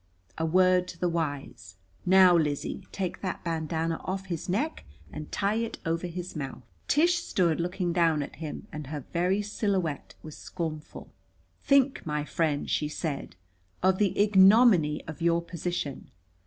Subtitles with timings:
[0.35, 1.75] A word to the wise.
[2.07, 7.19] Now, Lizzie, take that bandanna off his neck and tie it over his mouth." Tish
[7.21, 11.11] stood, looking down at him, and her very silhouette was scornful.
[11.59, 13.35] "Think, my friend," she said,
[13.83, 16.09] "of the ignominy of your position!